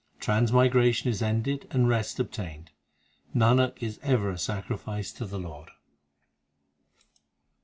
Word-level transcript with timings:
Transmigration 0.19 1.11
is 1.11 1.21
ended 1.21 1.67
and 1.69 1.87
rest 1.87 2.19
obtained 2.19 2.71
Nanak 3.35 3.77
is 3.83 3.99
ever 4.01 4.31
a 4.31 4.37
sacrifice 4.39 5.11
to 5.13 5.25
the 5.25 5.37
Lord. 5.37 5.69